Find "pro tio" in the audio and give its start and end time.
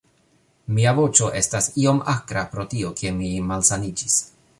2.55-2.89